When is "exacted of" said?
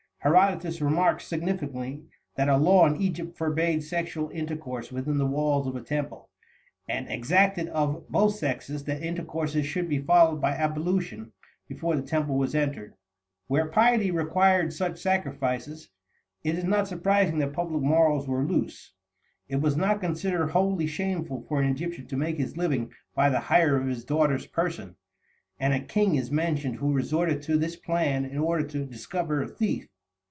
7.09-8.07